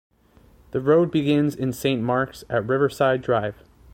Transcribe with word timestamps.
The 0.71 0.81
road 0.81 1.11
begins 1.11 1.53
in 1.55 1.73
Saint 1.73 2.01
Marks 2.01 2.43
at 2.49 2.65
Riverside 2.67 3.21
Drive. 3.21 3.61